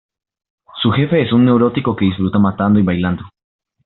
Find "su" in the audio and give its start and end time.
0.81-0.89